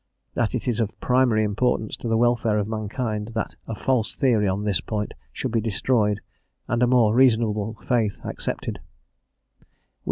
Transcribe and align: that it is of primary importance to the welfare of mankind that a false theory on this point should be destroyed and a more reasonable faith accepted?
that 0.33 0.55
it 0.55 0.67
is 0.67 0.79
of 0.79 0.99
primary 0.99 1.43
importance 1.43 1.95
to 1.95 2.07
the 2.07 2.17
welfare 2.17 2.57
of 2.57 2.67
mankind 2.67 3.27
that 3.35 3.55
a 3.67 3.75
false 3.75 4.15
theory 4.15 4.47
on 4.47 4.63
this 4.63 4.81
point 4.81 5.13
should 5.31 5.51
be 5.51 5.61
destroyed 5.61 6.21
and 6.67 6.81
a 6.81 6.87
more 6.87 7.13
reasonable 7.13 7.75
faith 7.87 8.17
accepted? 8.25 8.79